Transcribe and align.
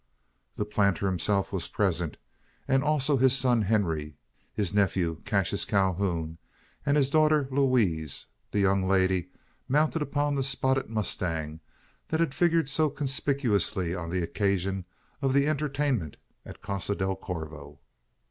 The 0.55 0.65
planter 0.65 1.05
himself 1.05 1.53
was 1.53 1.67
present; 1.67 2.17
as 2.67 2.81
also 2.81 3.17
his 3.17 3.37
son 3.37 3.61
Henry, 3.61 4.15
his 4.51 4.73
nephew 4.73 5.19
Cassius 5.25 5.63
Calhoun, 5.63 6.39
and 6.83 6.97
his 6.97 7.11
daughter 7.11 7.47
Louise 7.51 8.25
the 8.49 8.57
young 8.61 8.87
lady 8.87 9.29
mounted 9.67 10.01
upon 10.01 10.33
the 10.33 10.41
spotted 10.41 10.89
mustang, 10.89 11.59
that 12.07 12.19
had 12.19 12.33
figured 12.33 12.67
so 12.67 12.89
conspicuously 12.89 13.93
on 13.93 14.09
the 14.09 14.23
occasion 14.23 14.85
of 15.21 15.33
the 15.33 15.45
entertainment 15.47 16.17
at 16.47 16.63
Casa 16.63 16.95
del 16.95 17.15
Corvo. 17.15 17.79